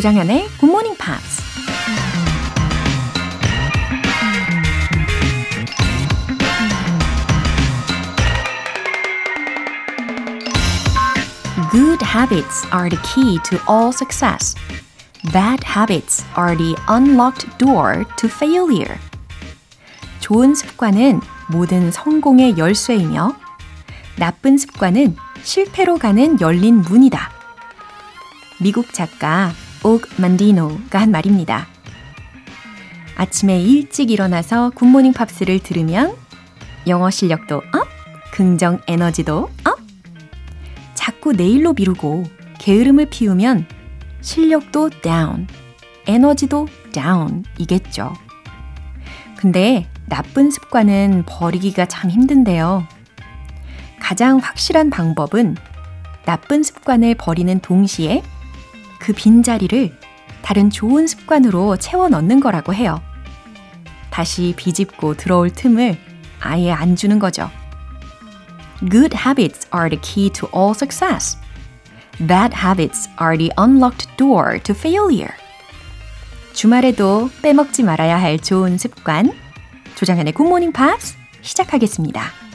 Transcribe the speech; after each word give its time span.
조장현의 0.00 0.48
Morning 0.62 0.96
Pops. 0.96 1.42
Good 11.70 12.02
habits 12.02 12.66
are 12.72 12.88
the 12.88 12.98
key 13.02 13.38
to 13.44 13.58
all 13.68 13.92
success. 13.92 14.54
Bad 15.34 15.62
habits 15.64 16.24
are 16.34 16.56
the 16.56 16.74
unlocked 16.88 17.46
door 17.58 18.04
to 18.16 18.30
failure. 18.30 18.98
좋은 20.20 20.54
습관은 20.54 21.20
모든 21.50 21.92
성공의 21.92 22.56
열쇠이며 22.56 23.36
나쁜 24.16 24.56
습관은 24.56 25.16
실패로 25.42 25.98
가는 25.98 26.40
열린 26.40 26.80
문이다. 26.80 27.30
미국 28.62 28.94
작가 28.94 29.52
옥 29.82 30.02
만디노가 30.18 31.00
한 31.00 31.10
말입니다. 31.10 31.66
아침에 33.16 33.60
일찍 33.60 34.10
일어나서 34.10 34.70
굿모닝 34.74 35.12
팝스를 35.12 35.60
들으면 35.60 36.14
영어 36.86 37.10
실력도 37.10 37.56
up, 37.56 37.88
긍정 38.32 38.80
에너지도 38.86 39.50
up. 39.64 39.78
자꾸 40.94 41.32
내일로 41.32 41.72
미루고 41.72 42.24
게으름을 42.58 43.06
피우면 43.10 43.66
실력도 44.20 44.90
down, 45.02 45.46
에너지도 46.06 46.68
down이겠죠. 46.94 48.12
근데 49.36 49.88
나쁜 50.06 50.50
습관은 50.50 51.24
버리기가 51.26 51.86
참 51.86 52.10
힘든데요. 52.10 52.86
가장 53.98 54.38
확실한 54.38 54.90
방법은 54.90 55.56
나쁜 56.26 56.62
습관을 56.62 57.14
버리는 57.14 57.58
동시에 57.60 58.22
그 59.00 59.12
빈자리를 59.12 59.96
다른 60.42 60.70
좋은 60.70 61.08
습관으로 61.08 61.76
채워 61.78 62.08
넣는 62.08 62.38
거라고 62.38 62.72
해요. 62.72 63.02
다시 64.10 64.54
비집고 64.56 65.16
들어올 65.16 65.50
틈을 65.50 65.98
아예 66.40 66.70
안 66.70 66.94
주는 66.94 67.18
거죠. 67.18 67.50
Good 68.90 69.16
habits 69.16 69.68
are 69.74 69.90
the 69.90 70.00
key 70.00 70.30
to 70.30 70.48
all 70.54 70.72
success. 70.74 71.36
Bad 72.18 72.54
habits 72.56 73.08
are 73.20 73.36
the 73.36 73.50
unlocked 73.58 74.08
door 74.16 74.60
to 74.60 74.74
failure. 74.74 75.32
주말에도 76.52 77.30
빼먹지 77.42 77.82
말아야 77.82 78.20
할 78.20 78.38
좋은 78.38 78.78
습관. 78.78 79.32
조장현의 79.96 80.32
굿모닝 80.34 80.72
팝스 80.72 81.16
시작하겠습니다. 81.42 82.49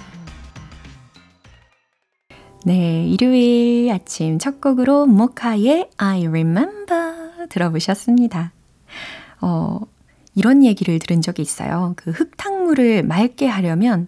네, 2.68 3.06
일요일 3.08 3.92
아침 3.92 4.40
첫 4.40 4.60
곡으로 4.60 5.06
모카의 5.06 5.92
I 5.98 6.26
Remember 6.26 7.48
들어보셨습니다. 7.48 8.54
어, 9.40 9.82
이런 10.34 10.64
얘기를 10.64 10.98
들은 10.98 11.22
적이 11.22 11.44
있어요. 11.44 11.94
그 11.96 12.10
흙탕물을 12.10 13.04
맑게 13.04 13.46
하려면 13.46 14.08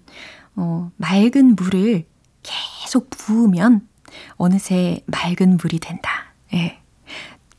어, 0.56 0.90
맑은 0.98 1.56
물을 1.56 2.06
계속 2.42 3.12
부으면 3.12 3.88
어느새 4.38 5.04
맑은 5.06 5.58
물이 5.58 5.78
된다. 5.78 6.34
예. 6.56 6.80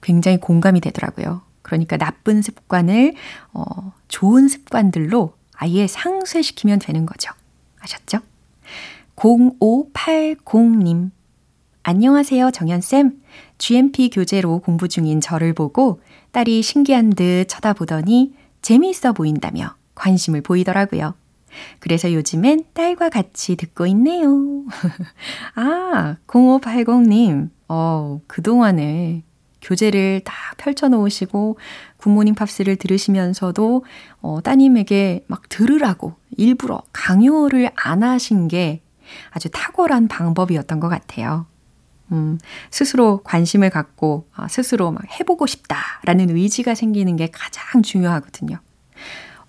굉장히 0.03 0.39
공감이 0.39 0.81
되더라고요. 0.81 1.43
그러니까 1.63 1.97
나쁜 1.97 2.43
습관을 2.43 3.15
어, 3.53 3.93
좋은 4.09 4.49
습관들로 4.49 5.33
아예 5.53 5.87
상쇄시키면 5.87 6.81
되는 6.81 7.07
거죠. 7.07 7.31
아셨죠? 7.79 8.19
0580님. 9.19 11.11
안녕하세요, 11.83 12.53
정연쌤. 12.53 13.21
GMP 13.59 14.11
교재로 14.11 14.61
공부 14.61 14.87
중인 14.87 15.21
저를 15.21 15.55
보고 15.55 16.01
딸이 16.31 16.63
신기한 16.63 17.11
듯 17.11 17.47
쳐다보더니 17.49 18.35
재미있어 18.63 19.13
보인다며 19.13 19.75
관심을 19.97 20.43
보이더라고요. 20.43 21.15
그래서 21.81 22.13
요즘엔 22.13 22.67
딸과 22.75 23.09
같이 23.09 23.57
듣고 23.57 23.87
있네요. 23.87 24.65
아, 25.57 26.17
0580님. 26.29 27.51
어, 27.69 28.21
그동안에 28.29 29.25
교재를 29.61 30.21
딱 30.25 30.35
펼쳐놓으시고 30.59 31.59
굿모닝 31.97 32.37
팝스를 32.37 32.77
들으시면서도 32.77 33.85
어, 34.23 34.41
따님에게 34.43 35.25
막 35.27 35.49
들으라고 35.49 36.15
일부러 36.37 36.83
강요를 36.93 37.71
안 37.75 38.05
하신 38.05 38.47
게 38.47 38.81
아주 39.31 39.49
탁월한 39.51 40.09
방법이었던 40.09 40.81
것 40.81 40.89
같아요. 40.89 41.47
음, 42.13 42.39
스스로 42.71 43.23
관심을 43.23 43.71
갖고 43.71 44.27
아, 44.35 44.49
스스로 44.49 44.91
막 44.91 45.03
해보고 45.21 45.47
싶다라는 45.47 46.31
의지가 46.31 46.75
생기는 46.75 47.17
게 47.17 47.29
가장 47.31 47.83
중요하거든요. 47.83 48.59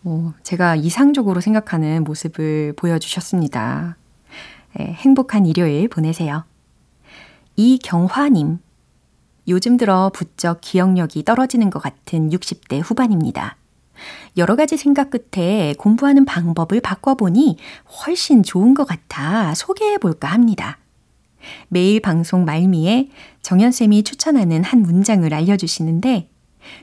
어, 0.03 0.33
제가 0.43 0.75
이상적으로 0.75 1.41
생각하는 1.41 2.03
모습을 2.03 2.73
보여주셨습니다. 2.77 3.97
예, 4.79 4.83
행복한 4.83 5.45
일요일 5.45 5.87
보내세요. 5.87 6.45
이경화님, 7.55 8.59
요즘 9.47 9.77
들어 9.77 10.11
부쩍 10.13 10.61
기억력이 10.61 11.23
떨어지는 11.23 11.69
것 11.69 11.79
같은 11.79 12.29
60대 12.29 12.81
후반입니다. 12.83 13.57
여러 14.37 14.55
가지 14.55 14.77
생각 14.77 15.09
끝에 15.09 15.73
공부하는 15.77 16.25
방법을 16.25 16.81
바꿔보니 16.81 17.57
훨씬 18.05 18.43
좋은 18.43 18.73
것 18.73 18.85
같아 18.85 19.53
소개해 19.55 19.97
볼까 19.97 20.27
합니다. 20.27 20.77
매일 21.69 21.99
방송 21.99 22.45
말미에 22.45 23.09
정연쌤이 23.41 24.03
추천하는 24.03 24.63
한 24.63 24.81
문장을 24.81 25.33
알려주시는데 25.33 26.29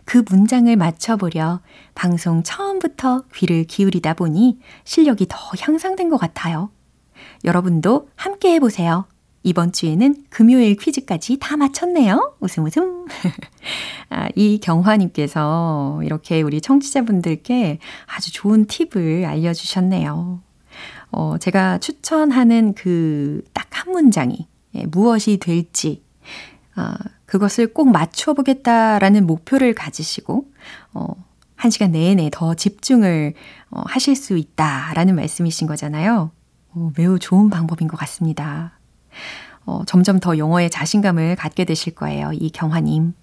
그 0.04 0.24
문장을 0.28 0.74
맞춰보려 0.76 1.60
방송 1.94 2.42
처음부터 2.42 3.24
귀를 3.34 3.64
기울이다 3.64 4.14
보니 4.14 4.58
실력이 4.84 5.26
더 5.28 5.38
향상된 5.60 6.08
것 6.08 6.16
같아요. 6.16 6.70
여러분도 7.44 8.08
함께 8.16 8.54
해보세요. 8.54 9.06
이번 9.46 9.72
주에는 9.72 10.24
금요일 10.28 10.76
퀴즈까지 10.76 11.38
다 11.40 11.56
마쳤네요. 11.56 12.34
웃음 12.40 12.64
웃음. 12.64 13.06
아, 14.10 14.28
이경화님께서 14.34 16.00
이렇게 16.04 16.42
우리 16.42 16.60
청취자분들께 16.60 17.78
아주 18.06 18.32
좋은 18.32 18.66
팁을 18.66 19.24
알려주셨네요. 19.24 20.40
어, 21.12 21.38
제가 21.38 21.78
추천하는 21.78 22.74
그 22.74 23.42
딱 23.54 23.66
한 23.76 23.92
문장이 23.92 24.48
예, 24.74 24.86
무엇이 24.86 25.38
될지, 25.38 26.02
아, 26.74 26.96
그것을 27.24 27.72
꼭 27.72 27.90
맞춰보겠다라는 27.90 29.26
목표를 29.26 29.74
가지시고, 29.74 30.46
어, 30.92 31.06
한 31.54 31.70
시간 31.70 31.92
내내 31.92 32.28
더 32.32 32.54
집중을 32.54 33.34
어, 33.70 33.82
하실 33.86 34.14
수 34.16 34.36
있다라는 34.36 35.14
말씀이신 35.14 35.66
거잖아요. 35.66 36.30
어, 36.72 36.92
매우 36.96 37.18
좋은 37.18 37.48
방법인 37.48 37.88
것 37.88 37.96
같습니다. 37.96 38.75
어, 39.64 39.82
점점 39.86 40.20
더 40.20 40.38
영어에 40.38 40.68
자신감을 40.68 41.36
갖게 41.36 41.64
되실 41.64 41.94
거예요. 41.94 42.30
이 42.32 42.50
경화님. 42.50 43.14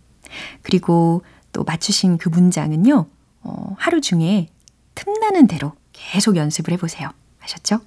그리고 0.61 1.23
또 1.51 1.63
맞추신 1.63 2.17
그 2.17 2.29
문장은요, 2.29 3.05
어, 3.41 3.75
하루 3.77 4.01
중에 4.01 4.47
틈나는 4.95 5.47
대로 5.47 5.73
계속 5.93 6.35
연습을 6.35 6.73
해보세요. 6.73 7.09
아셨죠? 7.41 7.79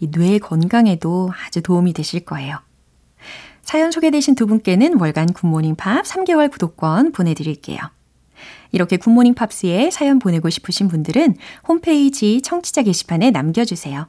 이뇌 0.00 0.38
건강에도 0.38 1.30
아주 1.46 1.62
도움이 1.62 1.92
되실 1.92 2.24
거예요. 2.24 2.58
사연 3.62 3.90
소개되신 3.92 4.34
두 4.34 4.46
분께는 4.46 4.98
월간 4.98 5.32
굿모닝 5.32 5.76
팝 5.76 6.02
3개월 6.04 6.50
구독권 6.50 7.12
보내드릴게요. 7.12 7.78
이렇게 8.72 8.96
굿모닝 8.96 9.34
팝스에 9.34 9.90
사연 9.90 10.18
보내고 10.18 10.48
싶으신 10.50 10.88
분들은 10.88 11.36
홈페이지 11.68 12.40
청취자 12.42 12.82
게시판에 12.82 13.30
남겨주세요. 13.30 14.08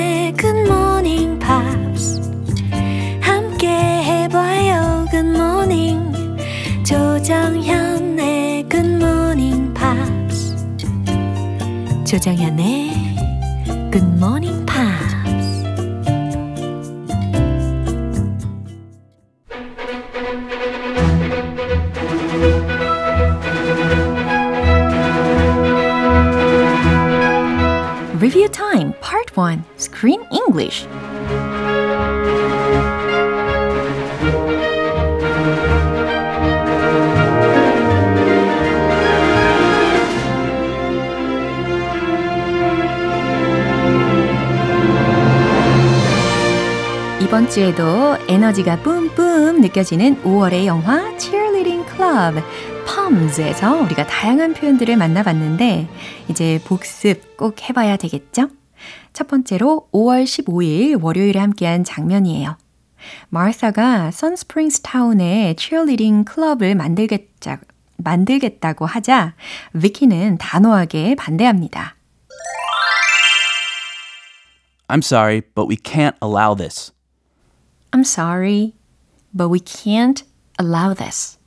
조정현의 12.11 12.91
Good 13.89 14.05
Morning 14.17 14.65
Pops. 14.65 15.63
Review 28.19 28.49
Time 28.49 28.91
Part 28.99 29.37
1 29.37 29.63
Screen 29.77 30.19
English 30.33 30.85
이번 47.31 47.49
주에도 47.49 48.17
에너지가 48.27 48.83
뿜뿜 48.83 49.61
느껴지는 49.61 50.21
5월의 50.21 50.65
영화 50.65 51.17
Cheerleading 51.17 51.89
Club 51.89 52.41
Poms에서 52.85 53.83
우리가 53.83 54.05
다양한 54.05 54.53
표현들을 54.53 54.97
만나봤는데 54.97 55.87
이제 56.27 56.59
복습 56.65 57.37
꼭 57.37 57.61
해봐야 57.61 57.95
되겠죠? 57.95 58.49
첫 59.13 59.29
번째로 59.29 59.87
5월 59.93 60.25
15일 60.25 61.01
월요일에 61.01 61.39
함께한 61.39 61.85
장면이에요. 61.85 62.57
마르사가 63.29 64.11
선스프링스 64.11 64.81
타운에 64.81 65.55
cheerleading 65.57 66.25
클럽을 66.25 66.75
만들겠자, 66.75 67.59
만들겠다고 67.95 68.85
하자 68.85 69.35
비키는 69.81 70.37
단호하게 70.37 71.15
반대합니다. 71.15 71.95
I'm 74.89 74.99
sorry, 74.99 75.39
but 75.55 75.69
we 75.69 75.77
can't 75.77 76.17
allow 76.21 76.57
this. 76.57 76.91
I'm 77.91 78.01
sorry, 78.01 78.73
but 79.33 79.49
we 79.49 79.59
can't 79.59 80.23
allow 80.59 80.93
this. 80.93 81.37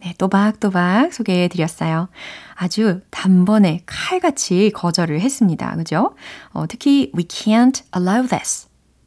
네, 0.00 0.14
또박또박 0.18 1.12
소개해 1.12 1.46
드렸어요. 1.48 2.08
아주 2.54 3.00
단번에 3.10 3.82
칼같이 3.86 4.70
거절을 4.74 5.20
했습니다. 5.20 5.76
그죠? 5.76 6.16
어, 6.52 6.66
특히 6.66 7.12
we 7.14 7.24
can't 7.24 7.82
allow 7.96 8.26
this. 8.26 8.66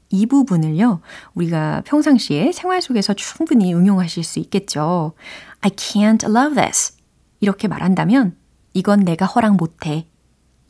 이 0.10 0.26
부분을요, 0.26 1.02
우리가 1.34 1.82
평상시에 1.86 2.54
생활 2.54 2.82
속에서 2.82 3.14
충분히 3.14 3.74
응용하실 3.74 4.24
수 4.24 4.40
있겠죠. 4.40 5.14
I 5.60 5.72
can't 5.72 6.24
allow 6.24 6.54
this. 6.54 6.96
이렇게 7.42 7.68
말한다면, 7.68 8.38
이건 8.74 9.02
내가 9.02 9.26
허락 9.26 9.58
못해. 9.58 10.08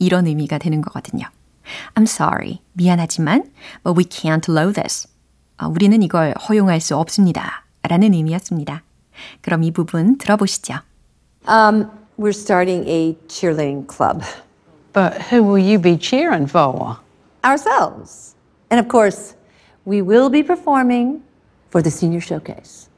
이런 0.00 0.26
의미가 0.26 0.58
되는 0.58 0.80
거거든요. 0.80 1.26
I'm 1.94 2.04
sorry. 2.04 2.62
미안하지만, 2.72 3.52
but 3.84 3.96
we 3.96 4.04
can't 4.04 4.48
allow 4.48 4.72
this. 4.72 5.06
아, 5.57 5.67
우리는 5.67 6.01
이걸 6.01 6.33
허용할 6.33 6.79
수 6.79 6.97
없습니다. 6.97 7.65
라는 7.83 8.13
의미였습니다. 8.13 8.83
그럼 9.41 9.63
이 9.63 9.71
부분 9.71 10.17
들어보시죠. 10.17 10.75
Um, 11.47 11.89
we're 12.17 12.29
starting 12.29 12.87
a 12.87 13.17
cheerleading 13.27 13.85
club. 13.87 14.23
But 14.93 15.31
who 15.31 15.43
will 15.43 15.59
you 15.63 15.79
be 15.79 15.97
cheering 15.97 16.47
for? 16.47 16.97
Ourselves. 17.43 18.35
And 18.69 18.79
of 18.79 18.87
course, 18.87 19.35
we 19.85 20.01
will 20.01 20.29
be 20.29 20.43
performing 20.43 21.21
for 21.69 21.81
the 21.81 21.91
senior 21.91 22.21
showcase. 22.21 22.89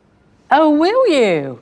Oh, 0.51 0.69
will 0.69 1.07
you? 1.07 1.59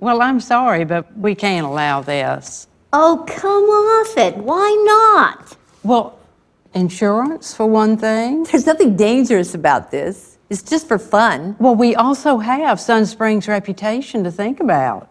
Well, 0.00 0.20
I'm 0.20 0.40
sorry, 0.40 0.84
but 0.84 1.06
we 1.16 1.34
can't 1.34 1.64
allow 1.64 2.02
this. 2.02 2.66
Oh, 2.92 3.24
come 3.26 3.64
off 3.64 4.16
it. 4.18 4.36
Why 4.36 4.68
not? 4.84 5.56
Well, 5.82 6.15
insurance, 6.76 7.54
for 7.54 7.66
one 7.66 7.96
thing. 7.96 8.44
There's 8.44 8.66
nothing 8.66 8.96
dangerous 8.96 9.54
about 9.54 9.90
this. 9.90 10.38
It's 10.50 10.62
just 10.62 10.86
for 10.86 10.98
fun. 10.98 11.56
Well, 11.58 11.74
we 11.74 11.94
also 11.94 12.38
have 12.38 12.78
Sun 12.80 13.06
Springs' 13.06 13.48
reputation 13.48 14.24
to 14.24 14.30
think 14.30 14.60
about. 14.60 15.08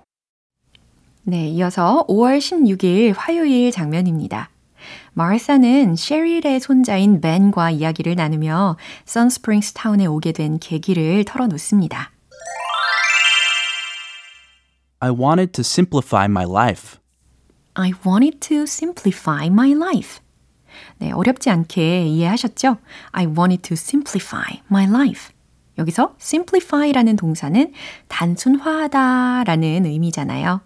네, 1.24 1.50
이어서 1.50 2.06
5월 2.08 2.40
16일 2.40 3.14
화요일 3.16 3.72
장면입니다. 3.72 4.50
마르사는 5.14 5.96
셰릴의 5.96 6.60
손자인 6.60 7.22
벤과 7.22 7.72
이야기를 7.72 8.16
나누며 8.16 8.78
선스프링스 9.06 9.74
타운에 9.74 10.06
오게 10.06 10.32
된 10.32 10.58
계기를 10.58 11.26
털어놓습니다. 11.26 12.12
I 15.00 15.10
wanted 15.10 15.52
to 15.54 15.62
simplify 15.62 16.26
my 16.26 16.46
life. 16.46 17.00
I 17.74 17.94
wanted 18.06 18.40
to 18.42 18.64
simplify 18.64 19.48
my 19.48 19.74
life. 19.74 20.20
네, 20.99 21.13
어렵지 21.13 21.51
않게 21.51 22.07
이해하셨죠? 22.07 22.77
I 23.13 23.27
wanted 23.27 23.63
to 23.63 23.75
simplify 23.75 24.61
my 24.71 24.85
life. 24.85 25.35
여기서 25.79 26.15
simplify라는 26.19 27.17
동사는 27.17 27.73
단순화하다 28.09 29.45
라는 29.45 29.87
의미잖아요. 29.87 30.61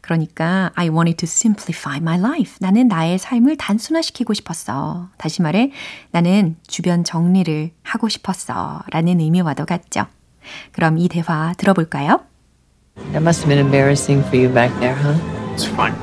그러니까 0.00 0.72
I 0.74 0.88
wanted 0.88 1.16
to 1.18 1.26
simplify 1.26 1.98
my 1.98 2.18
life. 2.18 2.56
나는 2.60 2.88
나의 2.88 3.18
삶을 3.18 3.56
단순화시키고 3.56 4.34
싶었어. 4.34 5.08
다시 5.16 5.42
말해, 5.42 5.70
나는 6.10 6.56
주변 6.66 7.04
정리를 7.04 7.70
하고 7.82 8.08
싶었어. 8.08 8.82
라는 8.90 9.20
의미와도 9.20 9.66
같죠. 9.66 10.06
그럼 10.72 10.98
이 10.98 11.08
대화 11.08 11.54
들어볼까요? 11.56 12.20
That 13.12 13.22
must 13.22 13.44
have 13.44 13.48
been 13.48 13.64
embarrassing 13.64 14.26
for 14.26 14.36
you 14.36 14.52
back 14.52 14.74
there, 14.80 14.96
huh? 14.96 15.14
It's 15.54 15.64
fine. 15.64 15.94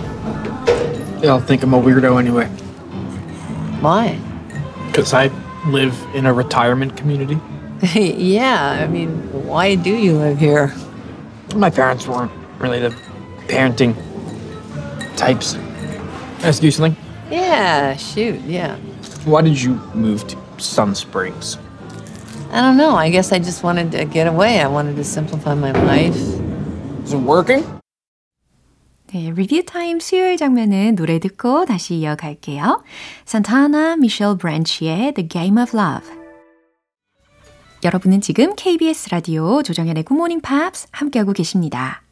They 1.20 1.30
all 1.30 1.42
think 1.44 1.64
I'm 1.64 1.74
a 1.74 1.82
weirdo 1.82 2.18
anyway. 2.20 2.48
Why? 3.86 4.20
Because 4.88 5.14
I 5.14 5.28
live 5.68 5.96
in 6.16 6.26
a 6.26 6.34
retirement 6.34 6.98
community. 6.98 7.40
yeah, 7.94 8.80
I 8.82 8.88
mean, 8.88 9.12
why 9.46 9.76
do 9.76 9.96
you 9.96 10.18
live 10.18 10.40
here? 10.40 10.74
My 11.56 11.70
parents 11.70 12.08
weren't 12.08 12.32
really 12.58 12.80
the 12.80 12.90
parenting 13.46 13.96
types. 15.16 15.54
Ask 16.42 16.64
you 16.64 16.72
something? 16.72 16.98
Yeah, 17.30 17.96
shoot, 17.96 18.42
yeah. 18.42 18.78
Why 19.24 19.44
did 19.44 19.62
you 19.62 19.76
move 19.94 20.26
to 20.30 20.38
Sun 20.58 20.96
Springs? 20.96 21.60
I 22.50 22.62
don't 22.62 22.78
know. 22.78 22.96
I 22.96 23.12
guess 23.12 23.32
I 23.32 23.38
just 23.38 23.62
wanted 23.62 23.92
to 23.92 24.06
get 24.06 24.26
away. 24.26 24.62
I 24.62 24.68
wanted 24.68 24.96
to 24.96 25.04
simplify 25.04 25.54
my 25.54 25.74
life. 25.74 26.16
Is 27.04 27.14
it 27.14 27.18
working? 27.18 27.64
네, 29.16 29.32
Review 29.34 29.64
Time 29.64 30.02
수요일 30.02 30.36
장면은 30.36 30.98
노래 30.98 31.20
듣고 31.20 31.64
다시 31.64 31.96
이어갈게요. 31.96 32.84
산타나 33.24 33.96
미셸 33.96 34.38
브랜치의 34.38 35.14
The 35.14 35.30
Game 35.30 35.58
of 35.58 35.72
Love. 35.74 36.14
여러분은 37.86 38.20
지금 38.20 38.58
KBS 38.58 39.12
라디오 39.12 39.64
조정현의 39.64 40.04
굿모닝 40.04 40.42
팝스 40.42 40.90
함께하고 40.92 41.32
계십니다. 41.32 42.04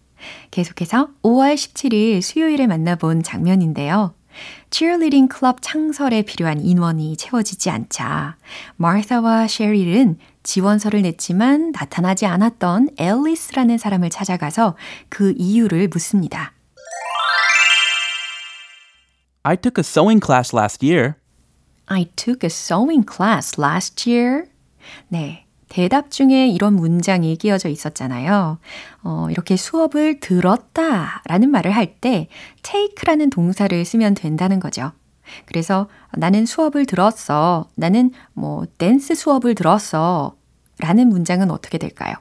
계속해서 0.52 1.10
5월 1.24 1.56
17일 1.56 2.22
수요일에 2.22 2.68
만나본 2.68 3.24
장면인데요. 3.24 4.16
cheerleading 4.72 5.28
클럽 5.28 5.58
창설에 5.60 6.22
필요한 6.22 6.62
인원이 6.62 7.18
채워지지 7.18 7.70
않자 7.70 8.38
마르사와 8.78 9.50
셰릴은 9.50 10.20
지원서를 10.44 11.02
냈지만 11.02 11.74
나타나지 11.74 12.28
않았던 12.28 12.92
앨리스라는 12.96 13.78
사람을 13.78 14.10
찾아가서 14.10 14.78
그 15.10 15.34
이유를 15.38 15.90
묻습니다. 15.90 16.54
I 19.44 19.56
took 19.58 19.78
a 19.78 19.84
sewing 19.84 20.22
class 20.22 20.54
last 20.56 20.84
year. 20.86 21.16
I 21.88 22.06
took 22.16 22.46
a 22.46 22.50
sewing 22.50 23.06
class 23.06 23.60
last 23.60 24.10
year. 24.10 24.46
네. 25.10 25.46
대답 25.68 26.12
중에 26.12 26.48
이런 26.48 26.76
문장이 26.76 27.36
끼어져 27.38 27.68
있었잖아요. 27.68 28.60
어, 29.02 29.28
이렇게 29.32 29.58
수업을 29.58 30.20
들었다 30.20 31.22
라는 31.26 31.50
말을 31.50 31.72
할 31.72 31.96
때 32.00 32.28
take라는 32.62 33.32
동사를 33.32 33.84
쓰면 33.84 34.14
된다는 34.14 34.60
거죠. 34.60 34.92
그래서 35.46 35.90
나는 36.14 36.46
수업을 36.46 36.86
들었어. 36.86 37.68
나는 37.76 38.12
뭐 38.34 38.66
댄스 38.78 39.16
수업을 39.16 39.56
들었어. 39.56 40.36
라는 40.78 41.10
문장은 41.10 41.50
어떻게 41.50 41.78
될까요? 41.78 42.16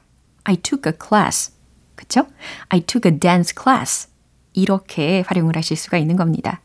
I 0.45 0.57
took 0.57 0.91
a 0.91 0.97
class. 0.99 1.53
그쵸? 1.95 2.25
I 2.69 2.81
took 2.81 3.09
a 3.09 3.19
dance 3.19 3.53
class. 3.57 4.09
이렇게 4.53 5.23
활용을 5.27 5.55
하실 5.55 5.77
수가 5.77 5.97
있는 5.97 6.15
겁니다. 6.15 6.61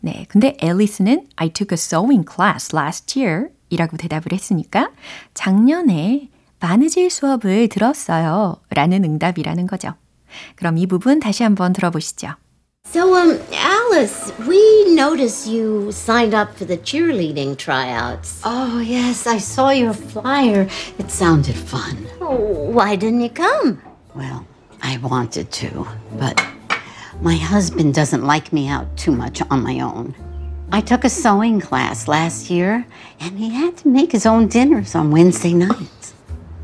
네. 0.00 0.26
근데 0.28 0.56
앨리스는 0.60 1.26
I 1.36 1.50
took 1.50 1.74
a 1.74 1.78
sewing 1.78 2.24
class 2.28 2.74
last 2.74 3.18
year 3.18 3.48
이라고 3.68 3.96
대답을 3.96 4.32
했으니까 4.32 4.90
작년에 5.34 6.28
바느질 6.58 7.10
수업을 7.10 7.68
들었어요. 7.68 8.56
라는 8.70 9.04
응답이라는 9.04 9.66
거죠. 9.66 9.94
그럼 10.56 10.78
이 10.78 10.86
부분 10.86 11.20
다시 11.20 11.42
한번 11.42 11.72
들어보시죠. 11.72 12.34
So, 12.86 13.14
um, 13.14 13.38
Alice, 13.52 14.32
we 14.48 14.58
noticed 14.94 15.46
you 15.46 15.90
signed 15.92 16.34
up 16.34 16.56
for 16.56 16.66
the 16.66 16.78
cheerleading 16.78 17.56
tryouts. 17.56 18.40
Oh, 18.44 18.80
yes, 18.80 19.26
I 19.26 19.36
saw 19.36 19.70
your 19.70 19.92
flyer. 19.92 20.66
It 20.98 21.10
sounded 21.10 21.54
fun. 21.54 22.08
Oh, 22.20 22.70
why 22.72 22.96
didn't 22.96 23.20
you 23.20 23.30
come? 23.30 23.80
Well, 24.14 24.44
I 24.82 24.98
wanted 24.98 25.52
to, 25.52 25.86
but 26.18 26.40
my 27.21 27.35
husband 27.35 27.93
doesn't 27.93 28.25
like 28.25 28.51
me 28.51 28.67
out 28.67 28.97
too 28.97 29.11
much 29.11 29.41
on 29.49 29.63
my 29.63 29.79
own. 29.79 30.15
I 30.71 30.81
took 30.81 31.03
a 31.03 31.09
sewing 31.09 31.59
class 31.59 32.07
last 32.07 32.49
year, 32.49 32.85
and 33.19 33.37
he 33.37 33.49
had 33.49 33.77
to 33.77 33.87
make 33.87 34.11
his 34.11 34.25
own 34.25 34.47
dinners 34.47 34.95
on 34.95 35.11
Wednesday 35.11 35.53
nights. 35.53 36.13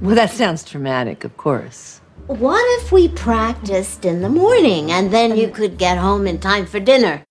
Well, 0.02 0.16
that 0.16 0.32
sounds 0.32 0.64
traumatic, 0.64 1.24
of 1.24 1.38
course. 1.38 2.02
What 2.28 2.64
if 2.82 2.92
we 2.92 3.10
practiced 3.10 4.06
in 4.06 4.22
the 4.22 4.30
morning 4.30 4.92
and 4.92 5.12
then 5.12 5.36
you 5.36 5.50
could 5.50 5.78
get 5.78 5.98
home 5.98 6.28
in 6.28 6.40
time 6.40 6.66
for 6.66 6.80
dinner? 6.80 7.24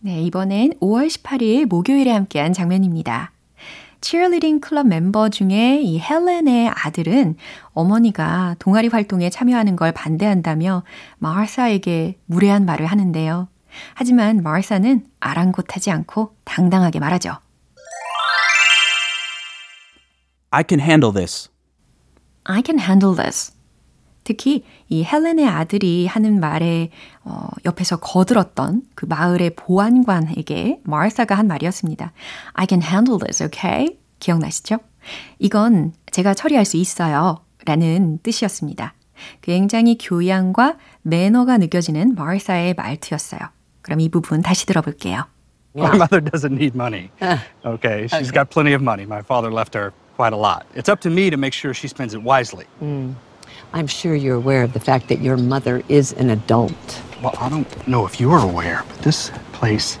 네, 0.00 0.20
이번엔 0.22 0.74
5월 0.80 1.06
18일 1.06 1.66
목요일에 1.66 2.10
함께한 2.10 2.52
장면입니다. 2.52 3.32
Cheerleading 4.01 4.61
클럽 4.61 4.87
멤버 4.87 5.29
중에 5.29 5.81
이 5.81 5.99
헬렌의 5.99 6.69
아들은 6.69 7.35
어머니가 7.73 8.55
동아리 8.59 8.87
활동에 8.87 9.29
참여하는 9.29 9.75
걸 9.75 9.91
반대한다며 9.91 10.83
마르사에게 11.17 12.19
무례한 12.25 12.65
말을 12.65 12.85
하는데요. 12.85 13.47
하지만 13.93 14.41
마르사는 14.43 15.05
아랑곳하지 15.19 15.91
않고 15.91 16.35
당당하게 16.43 16.99
말하죠. 16.99 17.37
I 20.51 20.63
can 20.67 20.79
handle 20.79 21.13
this. 21.13 21.49
I 22.45 22.61
can 22.65 22.79
handle 22.79 23.15
this. 23.15 23.56
특히 24.27 24.65
이 24.89 25.05
헬렌의 25.05 25.47
아들이 25.47 26.05
하는 26.05 26.41
말에 26.41 26.89
어, 27.23 27.47
옆에서 27.63 27.95
거들었던 27.95 28.81
그 28.93 29.05
마을의 29.05 29.51
보안관에게 29.55 30.81
마르사가 30.83 31.35
한 31.35 31.47
말이었습니다. 31.47 32.11
I 32.51 32.65
can 32.67 32.83
handle 32.83 33.19
this, 33.19 33.41
okay? 33.41 33.97
기억나시죠? 34.19 34.79
이건 35.39 35.93
제가 36.11 36.33
처리할 36.33 36.65
수 36.65 36.75
있어요. 36.75 37.39
라는 37.63 38.19
뜻이었습니다. 38.21 38.95
굉장히 39.41 39.97
교양과 39.97 40.75
매너가 41.03 41.57
느껴지는 41.57 42.13
마르사의 42.15 42.73
말투였어요. 42.73 43.39
그럼 43.81 44.01
이 44.01 44.09
부분 44.09 44.41
다시 44.41 44.65
들어볼게요. 44.65 45.23
My 45.73 45.95
mother 45.95 46.19
doesn't 46.19 46.51
need 46.51 46.75
money. 46.75 47.11
Okay, 47.63 48.07
she's 48.07 48.33
got 48.33 48.49
plenty 48.49 48.73
of 48.73 48.83
money. 48.83 49.05
My 49.05 49.21
father 49.21 49.53
left 49.53 49.73
her 49.77 49.93
quite 50.17 50.33
a 50.33 50.37
lot. 50.37 50.65
It's 50.75 50.91
up 50.91 50.99
to 51.03 51.09
me 51.09 51.29
to 51.29 51.37
make 51.37 51.53
sure 51.53 51.73
she 51.73 51.87
spends 51.87 52.13
it 52.13 52.21
wisely. 52.21 52.65
I'm 53.72 53.86
sure 53.86 54.14
you're 54.14 54.36
aware 54.36 54.62
of 54.62 54.72
the 54.72 54.80
fact 54.80 55.08
that 55.08 55.20
your 55.20 55.36
mother 55.36 55.82
is 55.88 56.12
an 56.12 56.30
adult. 56.30 57.02
Well, 57.22 57.34
I 57.40 57.48
don't 57.48 57.66
know 57.88 58.04
if 58.06 58.20
you're 58.20 58.38
aware, 58.38 58.84
but 58.88 58.98
this 59.02 59.30
place 59.52 59.98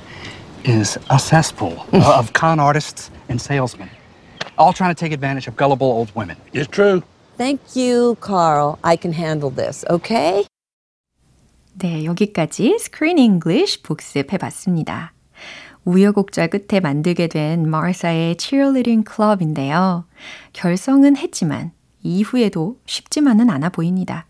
is 0.64 0.98
a 1.10 1.18
cesspool 1.18 1.86
of 1.92 2.32
con 2.32 2.60
artists 2.60 3.10
and 3.28 3.40
salesmen, 3.40 3.90
all 4.58 4.72
trying 4.72 4.94
to 4.94 4.98
take 4.98 5.12
advantage 5.12 5.46
of 5.48 5.56
gullible 5.56 5.86
old 5.86 6.14
women. 6.14 6.36
It's 6.52 6.68
true. 6.68 7.02
Thank 7.38 7.74
you, 7.74 8.16
Carl. 8.20 8.78
I 8.84 8.96
can 8.96 9.12
handle 9.12 9.50
this, 9.50 9.84
okay? 9.88 10.44
네, 11.78 12.04
여기까지 12.04 12.76
Screen 12.78 13.18
English 13.18 13.82
복습해 13.82 14.36
봤습니다. 14.36 15.12
우여곡절 15.84 16.48
끝에 16.48 16.80
만들게 16.80 17.26
된 17.26 17.68
마르사의 17.68 18.36
cheerleading 18.36 19.04
club인데요. 19.04 20.04
결성은 20.52 21.16
했지만 21.16 21.72
이후에도 22.03 22.79
쉽지만은 22.85 23.49
않아 23.49 23.69
보입니다. 23.69 24.25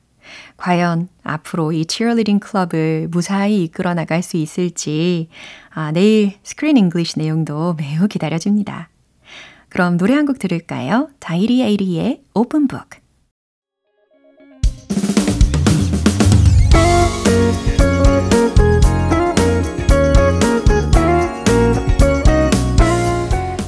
과연 0.58 1.08
앞으로 1.24 1.72
이 1.72 1.86
cheerleading 1.88 2.46
club을 2.46 3.08
무사히 3.10 3.64
이끌어 3.64 3.94
나갈 3.94 4.22
수 4.22 4.38
있을지 4.38 5.30
아, 5.70 5.92
내일 5.92 6.34
English 6.78 7.18
내용도 7.18 7.76
매우 7.76 8.08
기다려집니다. 8.08 8.90
그럼 9.70 9.98
노래 9.98 10.14
한 10.16 10.26
곡 10.26 10.40
들을까요? 10.40 11.10
다이리 11.20 11.62
에이리의 11.62 12.24
Open 12.34 12.68
Book. 12.68 13.00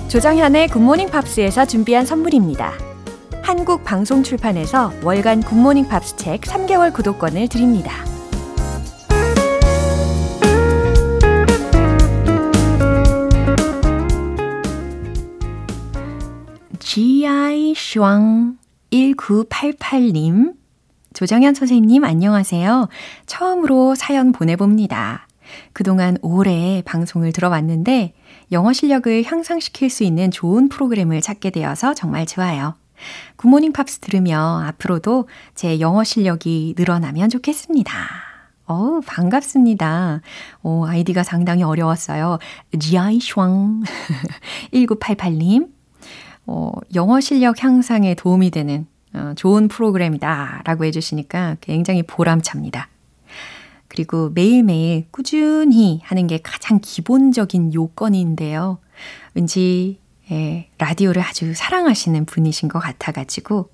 조정현의 0.09 0.69
굿모닝 0.69 1.11
팝스에서 1.11 1.65
준비한 1.65 2.05
선물입니다. 2.05 2.88
한국 3.41 3.83
방송 3.83 4.23
출판에서 4.23 4.91
월간 5.03 5.41
굿모닝 5.41 5.87
팝스 5.87 6.15
책 6.17 6.41
3개월 6.41 6.93
구독권을 6.93 7.47
드립니다. 7.47 7.91
GI 16.79 17.73
슈왕 17.75 18.57
1988님 18.91 20.53
조정현 21.13 21.53
선생님 21.53 22.03
안녕하세요. 22.03 22.89
처음으로 23.25 23.95
사연 23.95 24.31
보내봅니다. 24.31 25.27
그동안 25.73 26.17
오래 26.21 26.81
방송을 26.85 27.31
들어왔는데 27.31 28.13
영어 28.51 28.73
실력을 28.73 29.23
향상시킬 29.23 29.89
수 29.89 30.03
있는 30.03 30.31
좋은 30.31 30.69
프로그램을 30.69 31.21
찾게 31.21 31.49
되어서 31.51 31.93
정말 31.93 32.25
좋아요. 32.25 32.75
굿모닝 33.37 33.73
팝스 33.73 33.99
들으며 33.99 34.63
앞으로도 34.65 35.27
제 35.55 35.79
영어 35.79 36.03
실력이 36.03 36.75
늘어나면 36.77 37.29
좋겠습니다. 37.29 37.93
어우, 38.65 39.01
반갑습니다. 39.05 40.21
오, 40.61 40.85
아이디가 40.85 41.23
상당히 41.23 41.63
어려웠어요. 41.63 42.37
GI 42.79 43.19
슈왕 43.19 43.81
1988님. 44.73 45.69
어, 46.45 46.71
영어 46.95 47.19
실력 47.19 47.63
향상에 47.63 48.15
도움이 48.15 48.51
되는 48.51 48.87
어, 49.13 49.33
좋은 49.35 49.67
프로그램이다 49.67 50.61
라고 50.65 50.85
해주시니까 50.85 51.57
굉장히 51.61 52.03
보람찹니다. 52.03 52.89
그리고 53.87 54.29
매일매일 54.29 55.07
꾸준히 55.11 55.99
하는 56.03 56.27
게 56.27 56.39
가장 56.41 56.79
기본적인 56.81 57.73
요건인데요. 57.73 58.77
왠지 59.33 59.98
예, 60.31 60.69
라디오를 60.77 61.21
아주 61.21 61.53
사랑하시는 61.55 62.25
분이신 62.25 62.69
것 62.69 62.79
같아가지고 62.79 63.71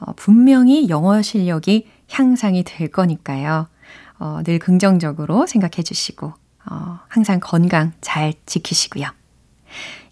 어, 0.00 0.12
분명히 0.16 0.88
영어 0.88 1.22
실력이 1.22 1.88
향상이 2.10 2.64
될 2.64 2.88
거니까요. 2.88 3.68
어, 4.18 4.40
늘 4.44 4.58
긍정적으로 4.58 5.46
생각해 5.46 5.82
주시고 5.82 6.32
어, 6.70 6.98
항상 7.08 7.40
건강 7.40 7.92
잘 8.00 8.34
지키시고요. 8.46 9.06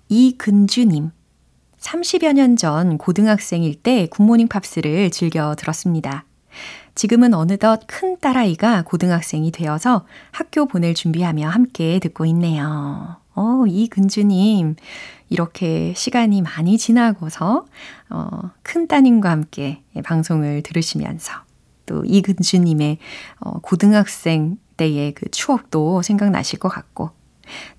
이근주님 0.09 1.11
30여 1.79 2.33
년 2.35 2.57
전 2.57 2.99
고등학생일 2.99 3.83
때 3.83 4.07
굿모닝 4.07 4.49
팝스를 4.49 5.11
즐겨 5.11 5.55
들었습니다. 5.57 6.25
지금은 6.95 7.33
어느덧 7.33 7.81
큰 7.87 8.19
딸아이가 8.19 8.83
고등학생이 8.83 9.51
되어서 9.53 10.05
학교 10.33 10.67
보낼 10.67 10.95
준비하며 10.95 11.49
함께 11.49 11.99
듣고 12.01 12.27
있네요. 12.27 13.17
어, 13.35 13.65
이근주님, 13.67 14.77
이렇게 15.31 15.95
시간이 15.97 16.43
많이 16.43 16.77
지나고서, 16.77 17.65
어, 18.11 18.51
큰 18.63 18.87
따님과 18.87 19.31
함께 19.31 19.83
방송을 20.05 20.63
들으시면서, 20.63 21.33
또 21.87 22.05
이근주님의 22.05 22.99
어, 23.41 23.59
고등학생 23.61 24.59
때의 24.77 25.13
그 25.15 25.31
추억도 25.31 26.03
생각나실 26.03 26.59
것 26.59 26.69
같고, 26.69 27.11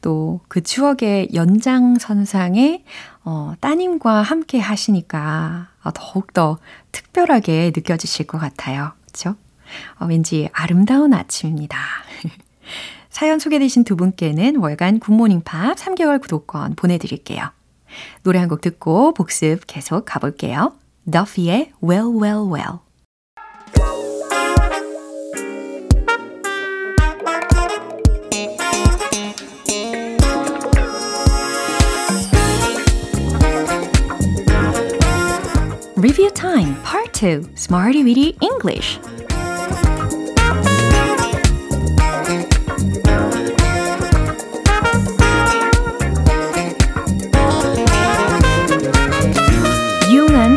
또 0.01 0.31
그 0.47 0.61
추억의 0.61 1.29
연장선상에 1.33 2.83
어, 3.23 3.53
따님과 3.59 4.21
함께 4.21 4.59
하시니까 4.59 5.69
더욱더 5.93 6.59
특별하게 6.91 7.71
느껴지실 7.73 8.27
것 8.27 8.37
같아요. 8.37 8.91
그렇죠? 9.01 9.35
어, 9.99 10.05
왠지 10.05 10.49
아름다운 10.51 11.13
아침입니다. 11.13 11.77
사연 13.11 13.37
소개되신 13.39 13.83
두 13.83 13.95
분께는 13.95 14.55
월간 14.55 14.99
굿모닝 14.99 15.41
팝 15.43 15.75
3개월 15.75 16.19
구독권 16.21 16.75
보내드릴게요. 16.75 17.51
노래 18.23 18.39
한 18.39 18.47
곡 18.49 18.61
듣고 18.61 19.13
복습 19.13 19.67
계속 19.67 20.05
가볼게요. 20.05 20.73
Duffy의 21.05 21.73
Well 21.83 22.09
Well 22.17 22.47
Well 22.49 22.79
Review 35.97 36.29
Time 36.33 36.75
Part 36.83 37.11
2 37.13 37.51
Smarty 37.55 38.03
Weedy 38.03 38.35
English 38.41 38.99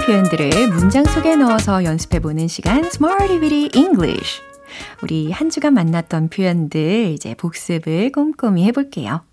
표현들을 0.06 0.68
문장 0.68 1.02
속에 1.04 1.34
넣어서 1.36 1.82
연습해보는 1.82 2.46
시간 2.46 2.84
Smarty 2.84 3.38
Weedy 3.38 3.70
English 3.74 4.42
우리 5.02 5.32
한 5.32 5.48
주간 5.48 5.72
만났던 5.72 6.28
표현들 6.28 7.12
이제 7.12 7.34
복습을 7.34 8.12
꼼꼼히 8.12 8.64
해볼게요. 8.64 9.24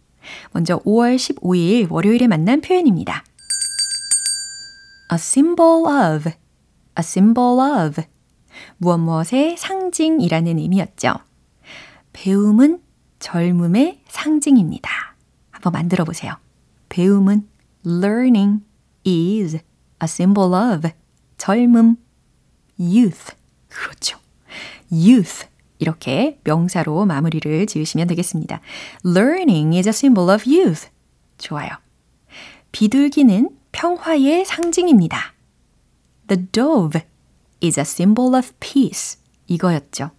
먼저 0.53 0.79
5월 0.79 1.17
15일 1.17 1.91
월요일에 1.91 2.27
만난 2.27 2.61
표현입니다. 2.61 3.25
a 5.11 5.15
symbol 5.15 5.83
of, 5.87 6.29
a 6.29 6.99
symbol 6.99 7.59
of. 7.59 8.01
무엇 8.77 8.97
무엇의 8.97 9.57
상징이라는 9.57 10.57
의미였죠. 10.57 11.15
배움은 12.13 12.81
젊음의 13.19 14.03
상징입니다. 14.07 14.89
한번 15.49 15.73
만들어 15.73 16.05
보세요. 16.05 16.37
배움은 16.87 17.45
learning 17.85 18.61
is 19.05 19.59
a 20.01 20.05
symbol 20.05 20.53
of 20.53 20.89
젊음 21.37 21.97
youth. 22.79 23.35
그렇죠. 23.67 24.17
youth 24.91 25.47
이렇게 25.79 26.39
명사로 26.43 27.05
마무리를 27.05 27.65
지으시면 27.65 28.07
되겠습니다. 28.07 28.61
Learning 29.05 29.75
is 29.75 29.87
a 29.87 29.91
symbol 29.91 30.29
of 30.33 30.43
youth. 30.47 30.89
좋아요. 31.37 31.69
비둘기는 32.71 33.49
평화의 33.71 34.45
상징입니다. 34.45 35.33
The 36.27 36.45
dove 36.51 37.01
is 37.63 37.79
a 37.79 37.83
symbol 37.83 38.35
of 38.35 38.51
peace. 38.59 39.19
이거였죠. 39.47 40.11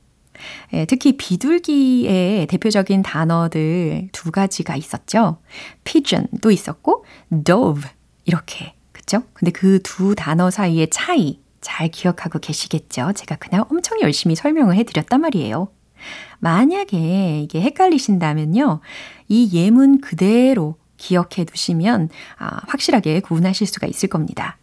예, 0.73 0.85
특히 0.87 1.17
비둘기의 1.17 2.47
대표적인 2.49 3.03
단어들 3.03 4.09
두 4.13 4.33
가지가 4.33 4.75
있었죠. 4.77 5.39
pigeon도 5.85 6.51
있었고 6.51 7.05
dove 7.45 7.89
이렇게 8.25 8.75
그쵸? 9.13 9.25
근데 9.35 9.53
그 9.53 9.79
두 9.83 10.15
단어 10.15 10.51
사이의 10.51 10.89
차이 10.89 11.39
잘 11.61 11.89
기억하고 11.89 12.39
계시겠죠? 12.39 13.13
제가 13.15 13.37
그냥 13.37 13.67
엄청 13.71 14.01
열심히 14.01 14.35
설명을 14.35 14.75
해드렸단 14.77 15.21
말이에요. 15.21 15.69
만약에 16.39 17.43
이게 17.43 17.61
헷갈리신다면요. 17.61 18.81
이 19.29 19.51
예문 19.53 20.01
그대로 20.01 20.77
기억해 20.97 21.45
두시면 21.45 22.09
아, 22.39 22.61
확실하게 22.69 23.21
구분하실 23.21 23.67
수가 23.67 23.87
있을 23.87 24.09
겁니다. 24.09 24.57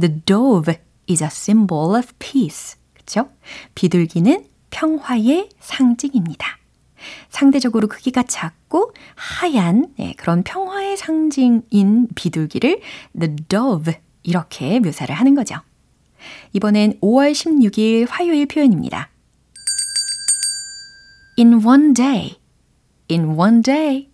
The 0.00 0.20
dove 0.24 0.74
is 1.10 1.22
a 1.22 1.28
symbol 1.30 1.94
of 1.94 2.08
peace. 2.18 2.78
그쵸? 2.94 3.28
비둘기는 3.74 4.46
평화의 4.70 5.50
상징입니다. 5.60 6.58
상대적으로 7.30 7.88
크기가 7.88 8.22
작고 8.22 8.92
하얀 9.14 9.92
네, 9.96 10.14
그런 10.16 10.42
평화의 10.42 10.96
상징인 10.96 12.08
비둘기를 12.14 12.80
the 13.18 13.36
dove 13.48 13.94
이렇게 14.22 14.80
묘사를 14.80 15.14
하는 15.14 15.34
거죠. 15.34 15.56
이번엔 16.52 17.00
5월 17.00 17.32
16일 17.32 18.06
화요일 18.08 18.46
표현입니다. 18.46 19.10
In 21.38 21.64
one 21.64 21.94
day, 21.94 22.36
in 23.10 23.30
one 23.30 23.62
day, 23.62 24.08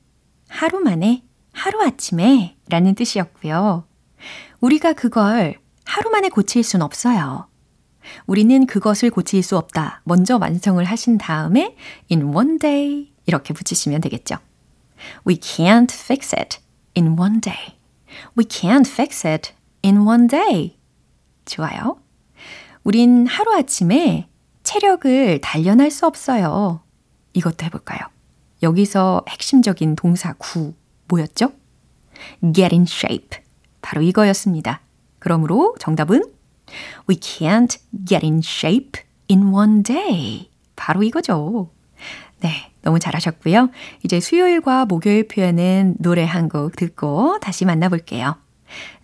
하루 0.49 0.81
만에, 0.81 1.23
하루 1.53 1.83
아침에 1.83 2.57
라는 2.69 2.95
뜻이었고요. 2.95 3.85
우리가 4.61 4.95
그걸 4.95 5.59
하루 5.85 6.11
만에 6.11 6.29
고칠 6.29 6.63
순 6.63 6.83
없어요. 6.83 7.50
우리는 8.27 8.67
그것을 8.67 9.11
고칠 9.11 9.43
수 9.43 9.57
없다. 9.57 10.03
먼저 10.05 10.37
완성을 10.37 10.83
하신 10.85 11.19
다음에 11.19 11.77
in 12.11 12.35
one 12.35 12.59
day 12.59 13.11
이렇게 13.27 13.55
붙이시면 13.55 14.01
되겠죠. 14.01 14.37
We 15.27 15.37
can't 15.37 15.93
fix 15.93 16.35
it 16.37 16.59
in 16.97 17.19
one 17.19 17.41
day. 17.41 17.79
We 18.37 18.45
can't 18.45 18.87
fix 18.87 19.27
it 19.27 19.53
in 19.85 19.99
one 19.99 20.27
day. 20.27 20.77
좋아요. 21.45 21.99
우린 22.83 23.27
하루아침에 23.27 24.29
체력을 24.63 25.41
단련할 25.41 25.91
수 25.91 26.07
없어요. 26.07 26.83
이것도 27.33 27.65
해볼까요? 27.67 28.01
여기서 28.63 29.25
핵심적인 29.29 29.97
동사 29.97 30.35
구 30.35 30.75
뭐였죠? 31.09 31.53
get 32.55 32.75
in 32.75 32.83
shape. 32.83 33.41
바로 33.81 34.03
이거였습니다. 34.03 34.81
그러므로 35.19 35.75
정답은 35.79 36.23
We 37.09 37.17
can't 37.17 37.79
get 38.07 38.25
in 38.25 38.39
shape 38.39 39.01
in 39.31 39.53
one 39.53 39.83
day. 39.83 40.51
바로 40.77 41.03
이거죠. 41.03 41.71
네, 42.41 42.73
너무 42.83 42.99
잘하셨고요. 42.99 43.71
이제 44.03 44.21
수요일과 44.21 44.87
목요일 44.87 45.29
표현은 45.29 45.97
노래 45.99 46.25
한 46.25 46.49
곡 46.49 46.77
듣고 46.77 47.39
다시 47.41 47.65
만나볼게요. 47.65 48.37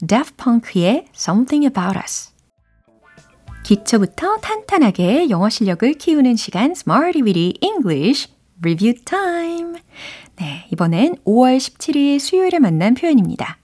Daft 0.06 0.34
Punk의 0.36 1.06
Something 1.14 1.66
About 1.66 1.98
Us. 1.98 2.32
기초부터 3.64 4.36
탄탄하게 4.38 5.28
영어 5.28 5.48
실력을 5.48 5.92
키우는 5.94 6.36
시간 6.36 6.70
Smarty 6.70 7.22
Weedy 7.22 7.54
English 7.60 8.28
Review 8.62 8.94
Time. 9.04 9.80
네, 10.36 10.66
이번엔 10.72 11.16
5월 11.26 11.58
17일 11.58 12.20
수요일에 12.20 12.58
만난 12.58 12.94
표현입니다. 12.94 13.58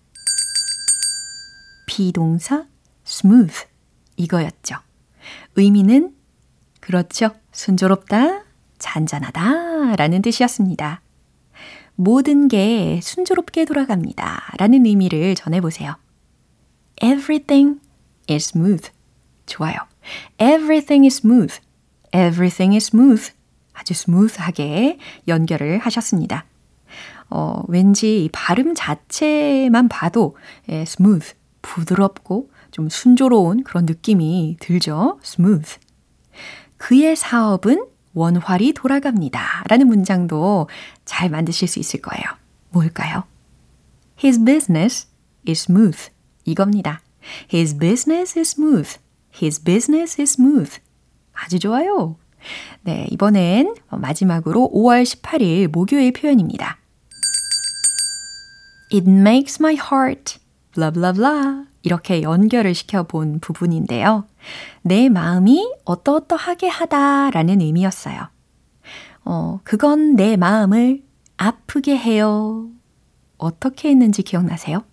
비동사 1.87 2.67
smooth 3.07 3.67
이거였죠. 4.17 4.77
의미는 5.57 6.15
그렇죠. 6.81 7.31
순조롭다, 7.53 8.45
잔잔하다 8.79 9.97
라는 9.97 10.23
뜻이었습니다. 10.23 11.01
모든 11.95 12.49
게 12.49 13.01
순조롭게 13.03 13.65
돌아갑니다 13.65 14.55
라는 14.59 14.87
의미를 14.87 15.35
전해보세요. 15.35 15.97
Everything 17.03 17.81
is 18.29 18.51
smooth. 18.51 18.91
좋아요. 19.47 19.77
Everything 20.39 21.07
is 21.07 21.19
smooth. 21.19 21.61
Everything 22.13 22.75
is 22.75 22.89
smooth. 22.89 23.33
아주 23.73 23.95
smooth하게 23.95 24.99
연결을 25.29 25.79
하셨습니다. 25.79 26.45
어, 27.31 27.63
왠지 27.69 28.29
발음 28.33 28.75
자체만 28.75 29.89
봐도 29.89 30.37
예, 30.69 30.83
smooth, 30.83 31.35
부드럽고 31.63 32.51
좀 32.73 32.89
순조로운 32.89 33.63
그런 33.63 33.87
느낌이 33.87 34.57
들죠. 34.59 35.21
smooth. 35.25 35.79
그의 36.79 37.15
사업은 37.15 37.87
원활히 38.15 38.73
돌아갑니다. 38.73 39.65
라는 39.69 39.87
문장도 39.87 40.69
잘 41.05 41.31
만드실 41.31 41.69
수 41.69 41.79
있을 41.79 42.01
거예요. 42.03 42.25
뭘까요? 42.71 43.25
His 44.23 44.45
business 44.45 45.07
is 45.49 45.63
smooth. 45.63 46.11
이겁니다. 46.45 47.01
His 47.53 47.79
business 47.79 48.37
is 48.39 48.51
smooth. 48.51 48.99
His 49.41 49.63
business 49.63 50.21
is 50.21 50.33
smooth. 50.33 50.81
아주 51.33 51.59
좋아요. 51.59 52.17
네, 52.83 53.07
이번엔 53.11 53.77
마지막으로 53.91 54.71
5월 54.75 55.05
18일 55.05 55.69
목요일 55.69 56.13
표현입니다. 56.13 56.79
It 58.93 59.09
makes 59.09 59.59
my 59.61 59.75
heart 59.75 60.39
blah 60.75 60.93
blah 60.93 61.15
blah 61.15 61.72
이렇게 61.83 62.23
연결을 62.23 62.75
시켜본 62.75 63.41
부분인데요. 63.41 64.27
내 64.83 65.09
마음이 65.09 65.73
어떠어떠하게 65.85 66.69
하다라는 66.69 67.61
의미였어요. 67.61 68.29
어, 69.25 69.61
그건 69.65 70.17
내 70.17 70.37
마음을 70.37 71.03
아프게 71.37 71.97
해요. 71.97 72.69
어떻게 73.39 73.89
했는지 73.89 74.23
기억나세요? 74.23 74.85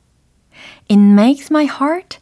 It 0.89 0.99
makes 0.99 1.51
my 1.51 1.65
heart 1.65 2.19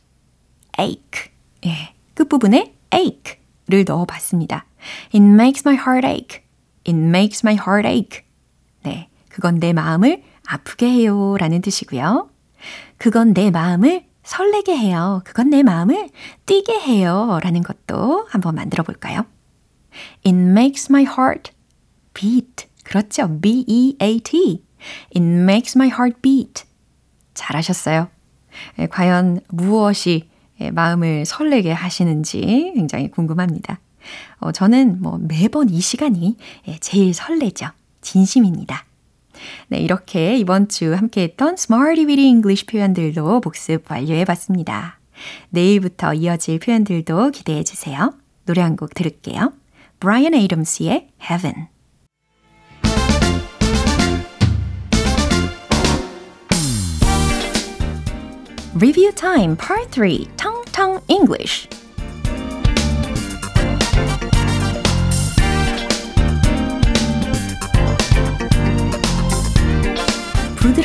ache. 0.79 1.31
예, 1.65 1.93
끝부분에 2.13 2.73
ache를 2.93 3.85
넣어봤습니다. 3.85 4.65
It 5.13 5.17
makes 5.17 5.63
my 5.65 5.77
heart 5.77 6.05
ache. 6.07 6.43
It 6.85 6.97
makes 6.97 7.45
my 7.45 7.57
heart 7.57 7.87
ache. 7.87 8.23
네, 8.83 9.09
그건 9.29 9.59
내 9.59 9.73
마음을 9.73 10.23
아프게 10.45 10.89
해요 10.89 11.35
라는 11.37 11.61
뜻이고요. 11.61 12.29
그건 12.97 13.33
내 13.33 13.51
마음을 13.51 14.05
설레게 14.27 14.77
해요. 14.77 15.21
그건 15.23 15.49
내 15.49 15.63
마음을 15.63 16.09
뛰게 16.45 16.77
해요. 16.81 17.39
라는 17.41 17.63
것도 17.63 18.27
한번 18.29 18.55
만들어 18.55 18.83
볼까요? 18.83 19.25
It 20.25 20.37
makes 20.37 20.91
my 20.91 21.03
heart 21.05 21.53
beat. 22.13 22.67
그렇죠. 22.83 23.39
B-E-A-T. 23.39 24.63
It 25.15 25.19
makes 25.19 25.77
my 25.77 25.87
heart 25.87 26.19
beat. 26.21 26.65
잘하셨어요. 27.35 28.09
예, 28.79 28.87
과연 28.87 29.39
무엇이 29.47 30.29
예, 30.59 30.71
마음을 30.71 31.25
설레게 31.25 31.71
하시는지 31.71 32.73
굉장히 32.75 33.09
궁금합니다. 33.09 33.79
어, 34.39 34.51
저는 34.51 35.01
뭐 35.01 35.17
매번 35.21 35.69
이 35.69 35.79
시간이 35.79 36.35
예, 36.67 36.77
제일 36.79 37.13
설레죠. 37.13 37.67
진심입니다. 38.01 38.83
네, 39.67 39.79
이렇게 39.79 40.37
이번 40.37 40.67
주 40.69 40.93
함께 40.93 41.23
했던 41.23 41.53
Smarty 41.55 42.05
Weedy 42.05 42.27
English 42.27 42.65
표현들도 42.65 43.41
복습 43.41 43.89
완료해 43.89 44.25
봤습니다. 44.25 44.99
내일부터 45.49 46.13
이어질 46.13 46.59
표현들도 46.59 47.31
기대해 47.31 47.63
주세요. 47.63 48.13
노래 48.45 48.61
한 48.61 48.75
곡 48.75 48.93
들을게요. 48.93 49.53
Brian 49.99 50.33
Adams의 50.33 51.09
Heaven. 51.21 51.67
Review 58.75 59.11
Time 59.11 59.55
Part 59.55 59.91
3 59.91 60.25
Tong 60.37 60.63
Tong 60.71 60.99
English 61.07 61.67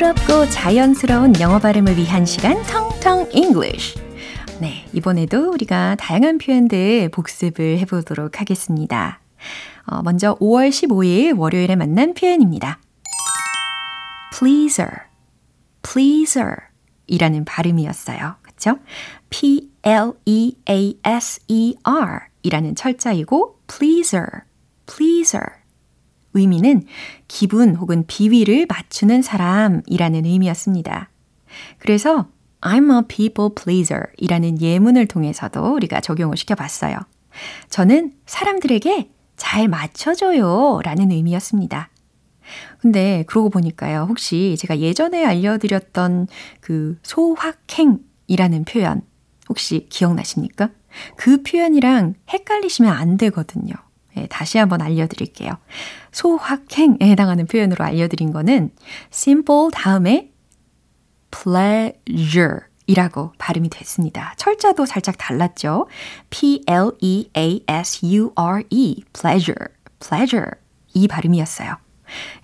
부드럽고 0.03 0.49
자연스러운 0.49 1.39
영어 1.39 1.59
발음을 1.59 1.95
위한 1.95 2.25
시간 2.25 2.61
텅텅 2.63 3.29
English. 3.33 3.97
네, 4.59 4.85
이번에도 4.91 5.51
우리가 5.51 5.95
다양한 5.95 6.39
표현들 6.39 7.07
복습을 7.09 7.79
해보도록 7.79 8.41
하겠습니다. 8.41 9.21
어, 9.85 10.01
먼저 10.03 10.35
5월 10.35 10.69
15일 10.69 11.39
월요일에 11.39 11.77
만난 11.77 12.13
표현입니다. 12.13 12.81
pleaser, 14.37 14.91
pleaser 15.81 16.55
이라는 17.07 17.45
발음이었어요. 17.45 18.35
그쵸? 18.41 18.79
P-L-E-A-S-E-R 19.29 19.79
이라는 22.43 22.75
철자이고 22.75 23.59
pleaser 23.67 24.27
pleaser. 24.85 25.45
의미는 26.33 26.83
기분 27.27 27.75
혹은 27.75 28.05
비위를 28.07 28.65
맞추는 28.67 29.21
사람이라는 29.21 30.25
의미였습니다. 30.25 31.09
그래서 31.79 32.27
I'm 32.61 32.95
a 32.95 33.07
people 33.07 33.51
pleaser 33.55 34.03
이라는 34.17 34.61
예문을 34.61 35.07
통해서도 35.07 35.73
우리가 35.75 35.99
적용을 36.01 36.37
시켜봤어요. 36.37 36.97
저는 37.69 38.13
사람들에게 38.25 39.09
잘 39.35 39.67
맞춰줘요 39.67 40.79
라는 40.83 41.11
의미였습니다. 41.11 41.89
근데 42.79 43.23
그러고 43.27 43.49
보니까요. 43.49 44.05
혹시 44.09 44.55
제가 44.59 44.79
예전에 44.79 45.25
알려드렸던 45.25 46.27
그 46.59 46.97
소확행이라는 47.03 48.65
표현 48.65 49.01
혹시 49.49 49.87
기억나십니까? 49.89 50.69
그 51.15 51.41
표현이랑 51.43 52.15
헷갈리시면 52.29 52.91
안 52.93 53.17
되거든요. 53.17 53.73
예, 54.17 54.27
다시 54.27 54.57
한번 54.57 54.81
알려드릴게요. 54.81 55.51
소확행에 56.11 56.97
해당하는 57.01 57.45
표현으로 57.47 57.83
알려드린 57.83 58.31
거는 58.31 58.71
simple 59.11 59.69
다음에 59.73 60.31
pleasure 61.31 62.59
이라고 62.85 63.31
발음이 63.37 63.69
됐습니다. 63.69 64.33
철자도 64.37 64.85
살짝 64.85 65.17
달랐죠? 65.17 65.87
P-L-E-A-S-U-R-E, 66.29 66.63
pleasure, 69.13 69.65
pleasure 69.99 70.51
이 70.93 71.07
발음이었어요. 71.07 71.77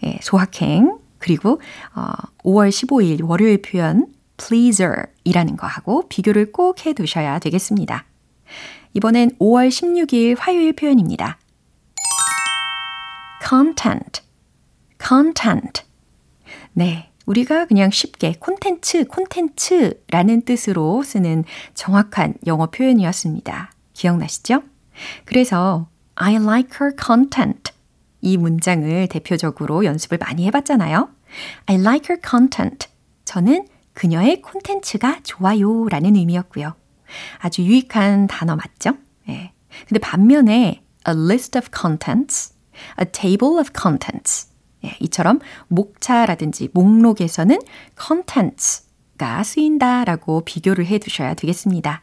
예, 0.06 0.18
소확행 0.22 0.98
그리고 1.20 1.62
어, 1.94 2.12
5월 2.44 2.70
15일 2.70 3.28
월요일 3.28 3.62
표현 3.62 4.08
pleaser 4.38 5.04
이라는 5.26 5.58
거하고 5.58 6.08
비교를 6.08 6.52
꼭 6.52 6.86
해 6.86 6.94
두셔야 6.94 7.40
되겠습니다. 7.40 8.06
이번엔 8.94 9.32
5월 9.40 9.68
16일 9.70 10.38
화요일 10.40 10.74
표현입니다. 10.74 11.38
Content, 13.48 14.22
content. 15.02 15.84
네. 16.74 17.10
우리가 17.26 17.66
그냥 17.66 17.92
쉽게 17.92 18.34
콘텐츠, 18.40 19.06
콘텐츠라는 19.06 20.42
뜻으로 20.46 21.04
쓰는 21.04 21.44
정확한 21.76 22.34
영어 22.48 22.66
표현이었습니다. 22.68 23.72
기억나시죠? 23.94 24.64
그래서 25.26 25.88
I 26.16 26.36
like 26.36 26.78
her 26.82 26.96
content 27.00 27.72
이 28.22 28.38
문장을 28.38 29.08
대표적으로 29.08 29.86
연습을 29.86 30.18
많이 30.18 30.46
해봤잖아요. 30.48 31.10
I 31.68 31.76
like 31.76 32.08
her 32.10 32.22
content. 32.28 32.88
저는 33.26 33.68
그녀의 33.94 34.42
콘텐츠가 34.42 35.20
좋아요 35.24 35.88
라는 35.90 36.16
의미였고요. 36.16 36.74
아주 37.40 37.62
유익한 37.62 38.28
단어 38.28 38.56
맞죠? 38.56 38.94
예. 39.30 39.52
근데 39.88 40.00
반면에 40.00 40.84
a 41.08 41.14
list 41.14 41.58
of 41.58 41.70
contents, 41.76 42.54
a 43.00 43.06
table 43.12 43.60
of 43.60 43.72
contents 43.80 44.50
예, 44.86 44.96
이처럼 45.00 45.40
목차라든지 45.68 46.70
목록에서는 46.74 47.60
contents가 48.02 49.44
쓰인다라고 49.44 50.42
비교를 50.42 50.86
해 50.86 51.00
두셔야 51.00 51.34
되겠습니다. 51.34 52.02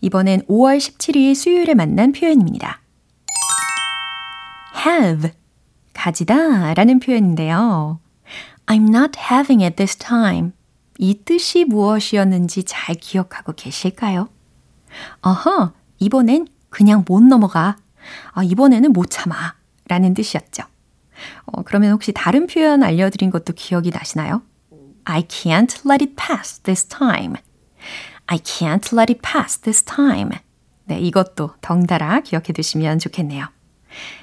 이번엔 0.00 0.42
5월 0.46 0.78
17일 0.78 1.34
수요일에 1.34 1.74
만난 1.74 2.12
표현입니다. 2.12 2.80
have, 4.84 5.30
가지다 5.94 6.74
라는 6.74 7.00
표현인데요. 7.00 8.00
I'm 8.66 8.94
not 8.94 9.18
having 9.18 9.64
it 9.64 9.76
this 9.76 9.96
time. 9.96 10.52
이 10.98 11.22
뜻이 11.24 11.64
무엇이었는지 11.64 12.64
잘 12.64 12.94
기억하고 12.96 13.52
계실까요? 13.52 14.28
어허, 15.22 15.72
이번엔 15.98 16.48
그냥 16.68 17.04
못 17.06 17.22
넘어가. 17.22 17.76
아, 18.32 18.42
이번에는 18.42 18.92
못 18.92 19.10
참아. 19.10 19.55
라는 19.88 20.14
뜻이었죠. 20.14 20.64
어, 21.46 21.62
그러면 21.62 21.92
혹시 21.92 22.12
다른 22.12 22.46
표현 22.46 22.82
알려드린 22.82 23.30
것도 23.30 23.52
기억이 23.54 23.90
나시나요? 23.90 24.42
I 25.04 25.22
can't 25.22 25.88
let 25.88 26.04
it 26.04 26.14
pass 26.16 26.60
this 26.60 26.84
time. 26.84 27.34
I 28.26 28.38
can't 28.38 28.92
let 28.92 29.12
it 29.12 29.20
pass 29.22 29.58
this 29.58 29.82
time. 29.82 30.30
네, 30.84 30.98
이것도 31.00 31.54
덩달아 31.60 32.20
기억해 32.20 32.52
두시면 32.52 32.98
좋겠네요. 32.98 33.46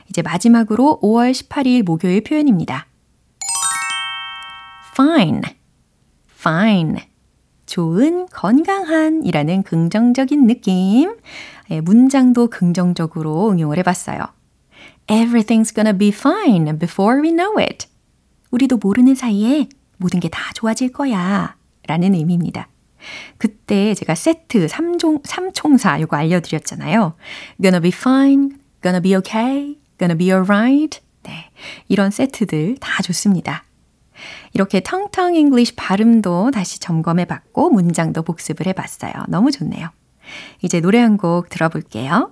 이제 0.10 0.22
마지막으로 0.22 1.00
5월 1.02 1.32
18일 1.32 1.84
목요일 1.84 2.24
표현입니다. 2.24 2.88
fine, 4.94 5.42
fine. 6.40 6.98
좋은, 7.66 8.28
건강한 8.28 9.26
이라는 9.26 9.64
긍정적인 9.64 10.48
느낌. 10.48 11.16
예, 11.72 11.82
문장도 11.82 12.48
긍정적으로 12.48 13.50
응용을 13.50 13.78
해봤어요. 13.80 14.20
Everything's 15.08 15.74
gonna 15.74 15.98
be 15.98 16.10
fine 16.10 16.78
before 16.78 17.22
we 17.22 17.32
know 17.32 17.60
it. 17.60 17.88
우리도 18.52 18.78
모르는 18.78 19.16
사이에 19.16 19.68
모든 19.98 20.20
게 20.20 20.30
다 20.30 20.52
좋아질 20.54 20.92
거야. 20.94 21.56
라는 21.88 22.14
의미입니다. 22.14 22.70
그때 23.38 23.94
제가 23.94 24.16
세트 24.16 24.68
3종, 24.68 25.24
3총사 25.24 26.00
이거 26.02 26.16
알려드렸잖아요. 26.16 27.16
gonna 27.62 27.82
be 27.82 27.90
fine, 27.94 28.52
gonna 28.82 29.02
be 29.02 29.16
okay, 29.16 29.78
gonna 30.00 30.18
be 30.18 30.28
alright. 30.32 31.02
네. 31.24 31.50
이런 31.90 32.12
세트들 32.12 32.78
다 32.80 33.02
좋습니다. 33.04 33.64
이렇게 34.54 34.80
텅텅 34.82 35.36
English 35.36 35.76
발음도 35.76 36.52
다시 36.52 36.80
점검해 36.80 37.26
봤고 37.26 37.72
문장도 37.72 38.22
복습을 38.24 38.68
해 38.68 38.74
봤어요. 38.74 39.12
너무 39.28 39.52
좋네요. 39.52 39.90
이제 40.62 40.80
노래 40.80 41.00
한 41.00 41.18
곡 41.18 41.50
들어볼게요. 41.50 42.32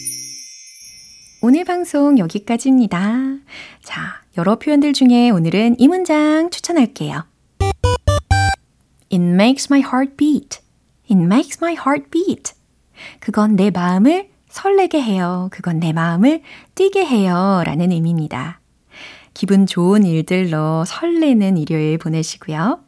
오늘 1.43 1.65
방송 1.65 2.19
여기까지입니다. 2.19 2.99
자, 3.81 4.21
여러 4.37 4.59
표현들 4.59 4.93
중에 4.93 5.31
오늘은 5.31 5.79
이 5.79 5.87
문장 5.87 6.51
추천할게요. 6.51 7.25
It 9.11 9.23
makes 9.23 9.67
my 9.71 9.81
heart 9.81 10.17
beat. 10.17 10.59
It 11.09 11.19
makes 11.19 11.57
my 11.59 11.73
heart 11.73 12.11
beat. 12.11 12.53
그건 13.19 13.55
내 13.55 13.71
마음을 13.71 14.29
설레게 14.49 15.01
해요. 15.01 15.49
그건 15.51 15.79
내 15.79 15.93
마음을 15.93 16.43
뛰게 16.75 17.03
해요. 17.07 17.63
라는 17.65 17.91
의미입니다. 17.91 18.59
기분 19.33 19.65
좋은 19.65 20.05
일들로 20.05 20.85
설레는 20.85 21.57
일요일 21.57 21.97
보내시고요. 21.97 22.81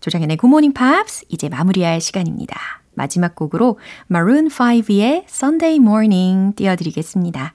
조정현의 0.00 0.36
굿모닝 0.38 0.72
팝스 0.72 1.26
이제 1.28 1.48
마무리할 1.48 2.00
시간입니다. 2.00 2.58
마지막 2.94 3.36
곡으로 3.36 3.78
Maroon 4.10 4.48
5의 4.48 5.26
Sunday 5.28 5.76
Morning 5.76 6.56
띄워드리겠습니다. 6.56 7.54